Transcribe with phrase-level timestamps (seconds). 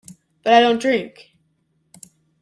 [0.41, 1.35] But I don't drink.